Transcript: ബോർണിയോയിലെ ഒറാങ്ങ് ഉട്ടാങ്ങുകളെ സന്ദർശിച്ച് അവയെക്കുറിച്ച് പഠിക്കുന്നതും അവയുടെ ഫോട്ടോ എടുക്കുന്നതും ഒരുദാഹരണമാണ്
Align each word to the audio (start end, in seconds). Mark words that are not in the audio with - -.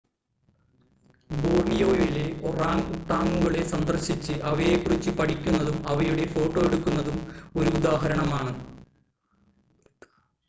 ബോർണിയോയിലെ 1.29 2.23
ഒറാങ്ങ് 2.43 2.87
ഉട്ടാങ്ങുകളെ 2.91 3.63
സന്ദർശിച്ച് 3.63 4.33
അവയെക്കുറിച്ച് 4.43 5.11
പഠിക്കുന്നതും 5.11 5.87
അവയുടെ 5.87 6.25
ഫോട്ടോ 6.27 6.61
എടുക്കുന്നതും 6.61 7.19
ഒരുദാഹരണമാണ് 7.55 8.53